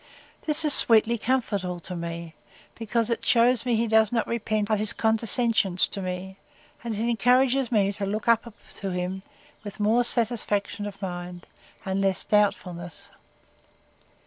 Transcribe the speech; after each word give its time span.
This 0.47 0.65
is 0.65 0.73
sweetly 0.73 1.19
comfortable 1.19 1.79
to 1.81 1.95
me, 1.95 2.33
because 2.73 3.11
it 3.11 3.23
shews 3.23 3.67
me 3.67 3.75
he 3.75 3.87
does 3.87 4.11
not 4.11 4.25
repent 4.25 4.71
of 4.71 4.79
his 4.79 4.93
condescensions 4.93 5.87
to 5.89 6.01
me; 6.01 6.39
and 6.83 6.95
it 6.95 7.07
encourages 7.07 7.71
me 7.71 7.93
to 7.93 8.07
look 8.07 8.27
up 8.27 8.43
to 8.77 8.89
him 8.89 9.21
with 9.63 9.79
more 9.79 10.03
satisfaction 10.03 10.87
of 10.87 10.99
mind, 11.03 11.45
and 11.85 12.01
less 12.01 12.23
doubtfulness. 12.23 13.09